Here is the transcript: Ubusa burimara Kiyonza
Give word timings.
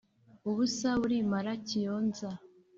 Ubusa 0.49 0.87
burimara 1.01 1.51
Kiyonza 1.67 2.29